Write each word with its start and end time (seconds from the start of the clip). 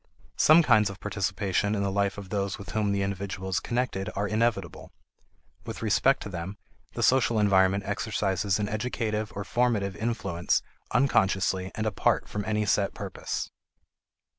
Some 0.39 0.63
kinds 0.63 0.89
of 0.89 0.99
participation 0.99 1.75
in 1.75 1.83
the 1.83 1.91
life 1.91 2.17
of 2.17 2.29
those 2.29 2.57
with 2.57 2.71
whom 2.71 2.91
the 2.91 3.03
individual 3.03 3.49
is 3.49 3.59
connected 3.59 4.09
are 4.15 4.27
inevitable; 4.27 4.91
with 5.63 5.83
respect 5.83 6.23
to 6.23 6.29
them, 6.29 6.57
the 6.93 7.03
social 7.03 7.37
environment 7.37 7.83
exercises 7.85 8.57
an 8.57 8.67
educative 8.67 9.31
or 9.35 9.43
formative 9.43 9.95
influence 9.95 10.63
unconsciously 10.89 11.71
and 11.75 11.85
apart 11.85 12.27
from 12.27 12.43
any 12.45 12.65
set 12.65 12.95
purpose. 12.95 13.51